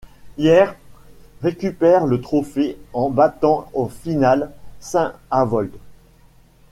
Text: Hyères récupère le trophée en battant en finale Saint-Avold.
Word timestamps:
Hyères 0.39 0.75
récupère 1.43 2.07
le 2.07 2.21
trophée 2.21 2.75
en 2.91 3.11
battant 3.11 3.69
en 3.75 3.87
finale 3.87 4.49
Saint-Avold. 4.79 5.71